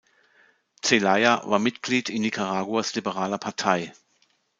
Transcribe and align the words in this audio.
Zelaya 0.83 1.43
war 1.47 1.59
Mitglied 1.59 2.09
in 2.09 2.23
Nicaraguas 2.23 2.95
Liberaler 2.95 3.37
Partei. 3.37 3.93